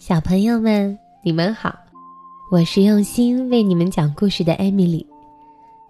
[0.00, 1.78] 小朋友们，你们好，
[2.50, 5.06] 我是用心为你们讲故事的艾米丽。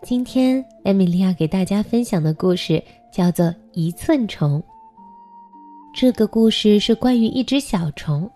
[0.02, 4.60] 今天，艾米丽要给大家分享的故事叫做《一寸虫》。
[5.94, 8.28] 这个故事是关于一只小虫。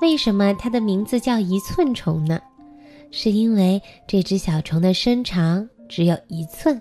[0.00, 2.40] 为什么它的名字叫一寸虫呢？
[3.10, 6.80] 是因为这只小虫的身长只有一寸，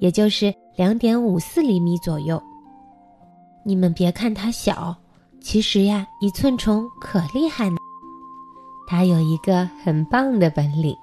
[0.00, 2.42] 也就是两点五四厘米左右。
[3.64, 4.92] 你们别看它小，
[5.44, 7.76] 其实呀，一寸虫可厉害呢。
[8.86, 10.96] 它有一个很棒的本领。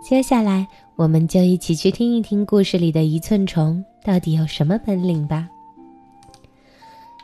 [0.00, 5.48] 接下来，我们就一起去听一听故事里的一寸虫到底有什么本领吧。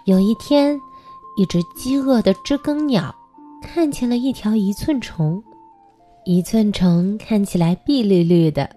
[0.05, 0.77] 有一天，
[1.37, 3.15] 一只饥饿的知更鸟
[3.63, 5.41] 看见了一条一寸虫。
[6.25, 8.69] 一寸虫看起来碧绿绿的，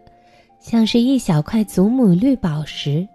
[0.59, 3.07] 像是一小块祖母绿宝石。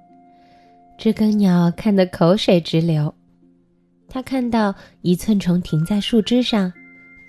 [0.98, 3.14] 知更鸟看得口水直流，
[4.10, 6.70] 它看到一寸虫停在树枝上，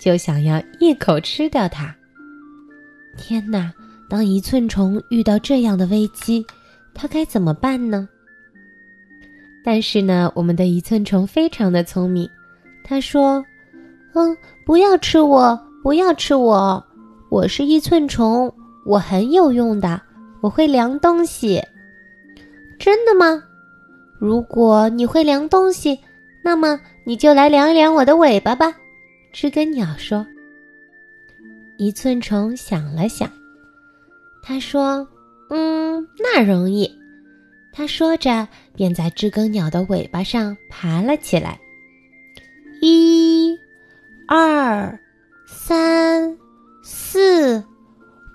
[0.00, 1.94] 就想要一口吃掉它。
[3.16, 3.72] 天哪！
[4.10, 6.44] 当一寸虫遇到这样的危机，
[6.92, 8.06] 它该怎么办呢？
[9.64, 12.28] 但是呢，我们的一寸虫非常的聪明，
[12.84, 13.42] 他说
[14.12, 16.84] ：“嗯，不要吃我，不要吃我。”
[17.30, 18.52] 我是一寸虫，
[18.84, 20.02] 我很有用的，
[20.42, 21.62] 我会量东西。
[22.78, 23.42] 真的吗？
[24.18, 25.98] 如果你会量东西，
[26.42, 28.74] 那么你就来量一量我的尾巴吧。
[29.32, 30.26] 知更鸟说。
[31.78, 33.30] 一寸虫想了想，
[34.42, 35.06] 他说
[35.50, 36.90] ：“嗯，那容易。”
[37.72, 41.58] 他说着，便在知更鸟的尾巴上爬了起来。
[42.80, 43.56] 一、
[44.28, 44.98] 二、
[45.46, 46.36] 三。
[46.84, 47.62] 四，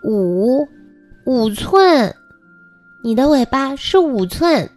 [0.06, 0.66] 五，
[1.26, 2.16] 五寸，
[3.04, 4.70] 你的尾巴是五寸。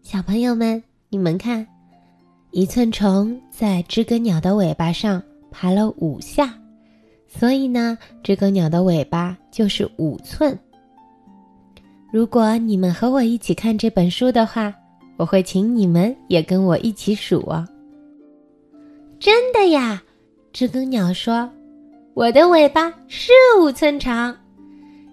[0.00, 1.66] 小朋友们，你们看，
[2.54, 6.54] 一寸虫在知更鸟的尾巴上爬了五下，
[7.26, 10.56] 所以呢，知更鸟的尾巴就是五寸。
[12.12, 14.74] 如果你们和我一起看这本书的话，
[15.16, 17.42] 我会请你们也跟我一起数。
[19.18, 20.02] 真的呀，
[20.52, 21.50] 知更鸟说。
[22.12, 23.32] 我的尾巴是
[23.62, 24.36] 五寸长，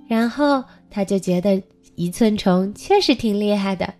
[0.09, 1.63] 然后他就觉得
[1.95, 3.93] 一寸虫确实挺厉害的。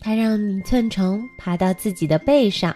[0.00, 2.74] 他让一寸虫爬到自己的背上，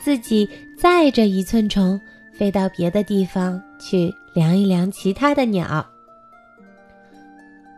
[0.00, 2.00] 自己载着一寸虫
[2.32, 5.86] 飞到别的地方去量一量其他的鸟。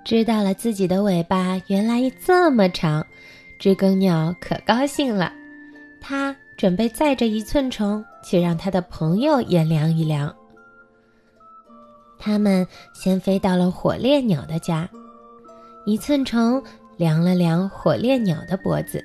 [0.05, 3.07] 知道了自己的尾巴原来这么长，
[3.59, 5.33] 知更鸟可高兴了。
[6.01, 10.35] 他准备载着一寸虫去让他的朋友也量一量。
[12.19, 14.89] 他们先飞到了火烈鸟的家，
[15.87, 16.63] 一寸虫
[16.97, 19.05] 量了量火烈鸟的脖子。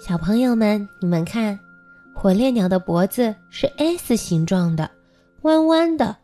[0.00, 1.58] 小朋友们，你们看，
[2.14, 4.90] 火烈鸟的脖子是 S 形状的，
[5.42, 6.16] 弯弯的。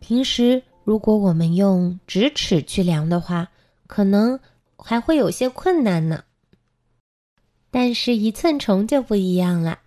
[0.00, 3.48] 平时如果我们用直尺去量的话，
[3.86, 4.38] 可能
[4.76, 6.22] 还会有些困难呢。
[7.70, 9.78] 但是，一寸虫就不一样了，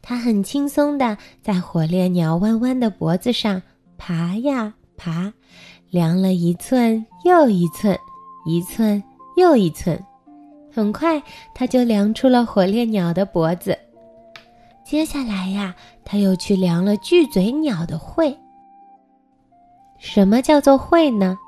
[0.00, 3.60] 它很轻松的在火烈鸟弯弯的脖子上
[3.98, 4.74] 爬呀。
[4.96, 5.32] 爬，
[5.90, 7.96] 量了一寸又一寸，
[8.46, 9.02] 一寸
[9.38, 9.98] 又一寸，
[10.74, 11.22] 很快
[11.54, 13.78] 他就量出了火烈鸟的脖子。
[14.84, 18.36] 接下来呀，他又去量了巨嘴鸟的喙。
[19.98, 21.38] 什么叫做喙呢？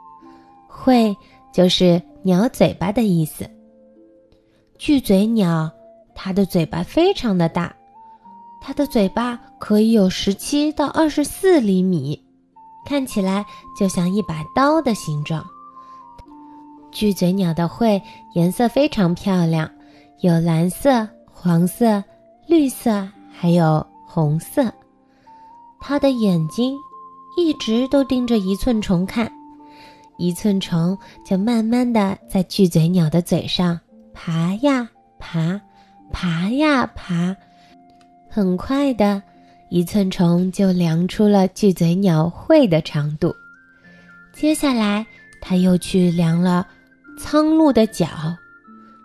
[0.69, 1.17] 喙
[1.53, 3.49] 就是鸟嘴巴的意思。
[4.79, 5.71] 巨嘴鸟，
[6.15, 7.75] 它的嘴巴非常的大，
[8.63, 12.21] 它的嘴巴可以有十七到二十四厘米。
[12.87, 13.45] 看起来
[13.79, 15.45] 就像一把刀的形状。
[16.93, 18.01] 巨嘴鸟的喙
[18.35, 19.71] 颜色非常漂亮，
[20.21, 22.03] 有蓝色、黄色、
[22.47, 24.73] 绿色，还有红色。
[25.81, 26.77] 它的眼睛
[27.37, 29.31] 一直都盯着一寸虫看，
[30.19, 33.81] 一寸虫就慢慢的在巨嘴鸟的嘴上
[34.13, 35.61] 爬呀爬，
[36.13, 37.35] 爬呀爬，
[38.29, 39.23] 很快的。
[39.73, 43.33] 一寸虫就量出了巨嘴鸟喙的长度，
[44.33, 45.07] 接下来
[45.41, 46.67] 他又去量了
[47.23, 48.09] 苍鹭的脚。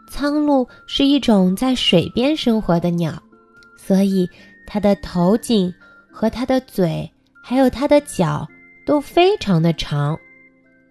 [0.10, 3.22] 苍鹭是一种在水边生活的鸟，
[3.78, 4.28] 所以
[4.66, 5.72] 它的头颈
[6.10, 7.12] 和它的嘴
[7.44, 8.48] 还有它的脚
[8.86, 10.18] 都非常的长，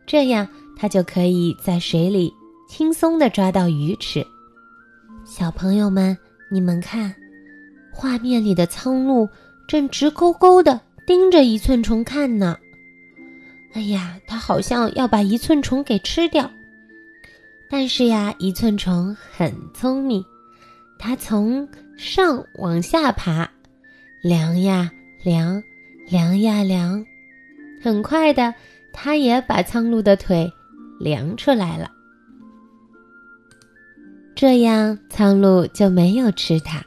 [0.06, 2.30] 这样它就可以在水里
[2.68, 4.22] 轻松的抓到鱼吃。
[5.24, 6.16] 小朋友们，
[6.50, 7.14] 你们看，
[7.90, 9.26] 画面里的苍鹭。
[9.66, 12.54] 正直勾勾地盯着一寸虫看呢，
[13.72, 16.50] 哎呀，它好像要把一寸虫给吃掉。
[17.76, 20.24] 但是呀，一寸虫很聪明，
[20.96, 21.68] 它从
[21.98, 23.50] 上往下爬，
[24.22, 24.88] 量呀
[25.24, 25.60] 量，
[26.08, 27.04] 量呀量，
[27.82, 28.54] 很快的，
[28.92, 30.48] 它也把苍鹭的腿
[31.00, 31.90] 量出来了。
[34.36, 36.80] 这样，苍鹭就没有吃它。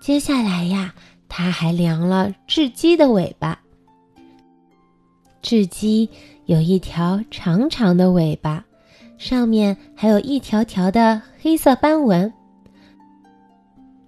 [0.00, 0.92] 接下来呀，
[1.28, 3.56] 它还量了雉鸡的尾巴。
[5.40, 6.10] 雉鸡
[6.46, 8.64] 有一条长长的尾巴，
[9.18, 12.32] 上面还有一条条的黑色斑纹。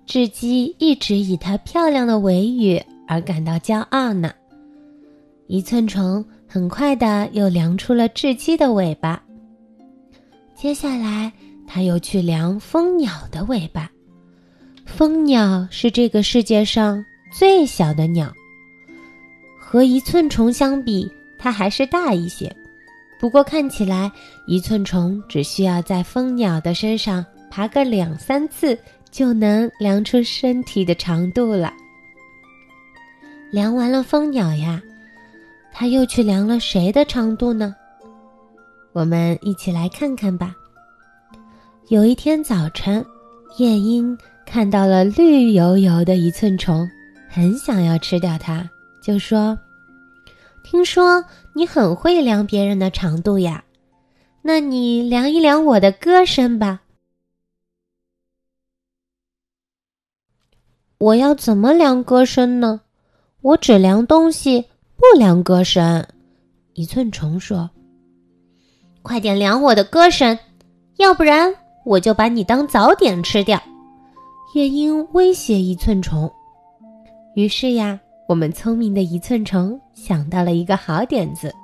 [0.07, 4.33] 雉鸡一直以它漂亮的尾羽而感到骄傲呢。
[5.47, 9.23] 一寸虫很快的又量出了雉鸡的尾巴。
[10.55, 11.33] 接下来，
[11.67, 13.91] 他又去量蜂鸟的尾巴。
[14.85, 18.33] 蜂鸟是这个世界上最小的鸟，
[19.59, 21.11] 和一寸虫相比。
[21.37, 22.51] 它还是大一些，
[23.21, 24.11] 不过看起来
[24.47, 28.79] 一寸虫只需要在蜂鸟的身上爬个两三次，
[29.11, 31.73] 就能量出身体的长度了。
[33.51, 34.83] 量完了蜂鸟呀，
[35.73, 37.75] 他又去量了谁的长度呢？
[38.93, 40.55] 我们一起来看看吧。
[41.89, 43.05] 有一天早晨，
[43.59, 46.89] 夜莺看到了绿油油的一寸虫，
[47.29, 48.69] 很想要吃掉它，
[49.01, 49.57] 就说。
[50.63, 51.23] 听说
[51.57, 53.65] 你很会量别人的长度呀，
[54.43, 56.83] 那你量一量我的歌声吧。
[60.99, 62.81] 我要怎么量歌声呢？
[63.41, 64.65] 我只量东西，
[64.97, 66.05] 不量歌声。
[66.73, 67.71] 一寸虫说
[69.03, 70.37] ：“快点量我的歌声，
[70.97, 71.55] 要不然
[71.85, 73.63] 我就把你当早点吃掉。”
[74.55, 76.33] 夜莺威胁一寸虫。
[77.37, 78.01] 于是呀。
[78.35, 81.55] 我们聪明的一寸虫想到了一个好点子，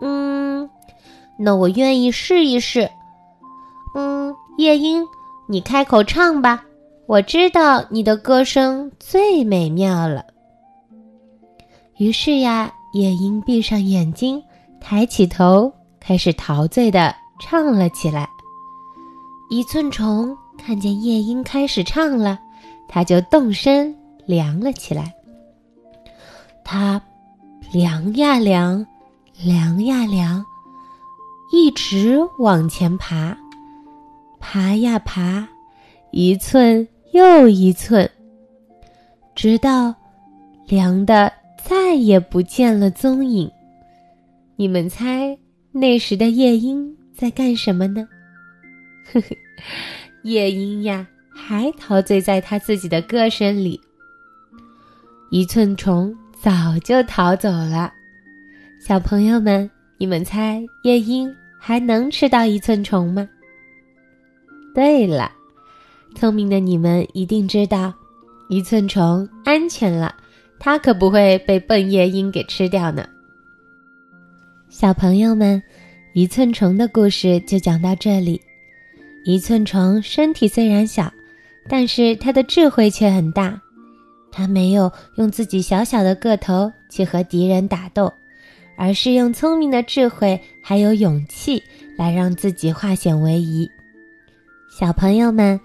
[0.00, 0.66] 嗯，
[1.38, 2.88] 那我愿意试一试。
[3.94, 5.04] 嗯，夜莺，
[5.46, 6.64] 你开口唱吧，
[7.06, 10.24] 我知道你的歌声最美妙了。
[11.98, 14.42] 于是呀，夜莺闭上眼睛，
[14.80, 15.70] 抬起头，
[16.00, 18.26] 开始陶醉的唱了起来。
[19.50, 22.38] 一寸虫看见夜莺开始唱了，
[22.88, 25.12] 它就动身凉了起来。
[26.68, 27.00] 它
[27.72, 28.84] 量呀量，
[29.40, 30.44] 量呀量，
[31.52, 33.38] 一直往前爬，
[34.40, 35.46] 爬呀爬，
[36.10, 38.10] 一寸又一寸，
[39.36, 39.94] 直到
[40.66, 41.32] 量的
[41.64, 43.48] 再也不见了踪影。
[44.56, 45.38] 你们猜
[45.70, 48.08] 那时的夜莺在干什么呢？
[49.12, 49.26] 呵呵，
[50.24, 53.80] 夜莺呀，还陶醉在他自己的歌声里。
[55.30, 56.12] 一寸虫。
[56.40, 57.92] 早就逃走了，
[58.78, 59.68] 小朋友们，
[59.98, 63.26] 你们猜夜莺还能吃到一寸虫吗？
[64.74, 65.32] 对了，
[66.14, 67.92] 聪明的你们一定知道，
[68.48, 70.14] 一寸虫安全了，
[70.60, 73.08] 它可不会被笨夜莺给吃掉呢。
[74.68, 75.60] 小朋友们，
[76.12, 78.40] 一寸虫的故事就讲到这里。
[79.24, 81.10] 一寸虫身体虽然小，
[81.68, 83.60] 但是它的智慧却很大。
[84.36, 88.12] 他没有用自己小小的个头去和敌人打斗，
[88.76, 91.62] 而是用聪明的智慧还有勇气
[91.96, 93.66] 来让自己化险为夷。
[94.68, 95.58] 小朋友们，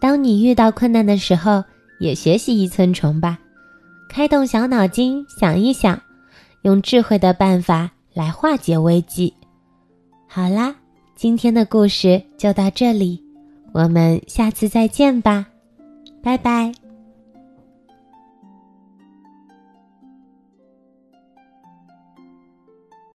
[0.00, 1.62] 当你遇到困难的时候，
[2.00, 3.38] 也学习一寸虫吧，
[4.08, 6.02] 开动小脑筋想一想，
[6.62, 9.32] 用智慧的办法来化解危机。
[10.26, 10.74] 好啦，
[11.14, 13.22] 今天的故事就到这里，
[13.70, 15.46] 我们下次再见吧，
[16.24, 16.85] 拜拜。